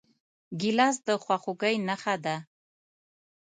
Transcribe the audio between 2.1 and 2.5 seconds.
ده.